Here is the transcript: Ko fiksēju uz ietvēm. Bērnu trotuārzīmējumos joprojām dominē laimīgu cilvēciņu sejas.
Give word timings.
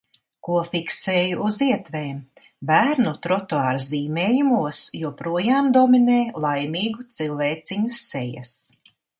Ko 0.45 0.53
fiksēju 0.67 1.35
uz 1.47 1.57
ietvēm. 1.65 2.15
Bērnu 2.71 3.13
trotuārzīmējumos 3.27 4.81
joprojām 5.03 5.71
dominē 5.79 6.19
laimīgu 6.47 7.09
cilvēciņu 7.19 7.97
sejas. 8.03 8.55